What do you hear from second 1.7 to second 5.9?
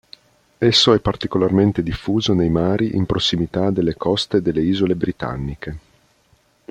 diffuso nei mari in prossimità delle coste delle Isole Britanniche.